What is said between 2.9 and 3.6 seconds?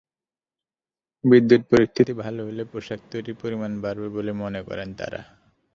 তৈরির